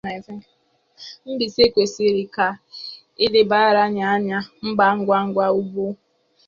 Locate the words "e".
3.25-3.25